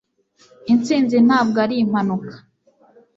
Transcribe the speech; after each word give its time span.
intsinzi 0.73 1.17
ntabwo 1.27 1.57
ari 1.65 1.75
impanuka 1.83 2.35